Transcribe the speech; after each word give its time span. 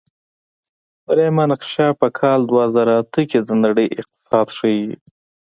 دریمه 1.05 1.43
نقشه 1.51 1.87
په 1.99 2.07
کال 2.19 2.39
دوه 2.49 2.65
زره 2.75 2.93
اته 3.01 3.21
کې 3.29 3.39
د 3.47 3.49
نړۍ 3.63 3.87
اقتصاد 3.99 4.47
ښيي. 4.57 4.87